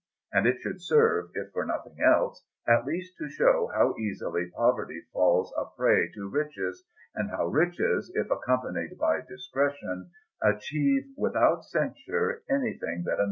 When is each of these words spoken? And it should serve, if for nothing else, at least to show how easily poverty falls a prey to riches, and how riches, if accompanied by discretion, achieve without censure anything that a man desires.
And 0.33 0.47
it 0.47 0.57
should 0.61 0.81
serve, 0.81 1.29
if 1.35 1.51
for 1.53 1.63
nothing 1.63 1.97
else, 2.03 2.43
at 2.67 2.87
least 2.87 3.17
to 3.19 3.29
show 3.29 3.67
how 3.71 3.93
easily 3.99 4.49
poverty 4.49 4.99
falls 5.13 5.53
a 5.55 5.65
prey 5.77 6.09
to 6.15 6.27
riches, 6.27 6.83
and 7.13 7.29
how 7.29 7.45
riches, 7.45 8.11
if 8.15 8.25
accompanied 8.31 8.97
by 8.97 9.21
discretion, 9.21 10.09
achieve 10.41 11.03
without 11.17 11.65
censure 11.65 12.41
anything 12.49 12.79
that 12.79 12.79
a 12.79 12.89
man 12.89 13.01
desires. 13.09 13.19